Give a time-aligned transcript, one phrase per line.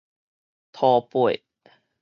[0.73, 1.37] 塗堛